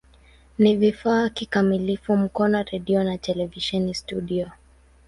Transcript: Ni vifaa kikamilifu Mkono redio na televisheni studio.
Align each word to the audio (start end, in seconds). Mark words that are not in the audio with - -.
Ni 0.59 0.75
vifaa 0.75 1.29
kikamilifu 1.29 2.17
Mkono 2.17 2.63
redio 2.63 3.03
na 3.03 3.17
televisheni 3.17 3.93
studio. 3.95 4.51